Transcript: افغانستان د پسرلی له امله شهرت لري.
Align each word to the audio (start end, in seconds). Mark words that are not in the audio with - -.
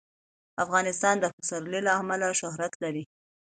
افغانستان 0.63 1.15
د 1.19 1.25
پسرلی 1.35 1.81
له 1.87 1.91
امله 2.01 2.27
شهرت 2.41 2.73
لري. 2.83 3.03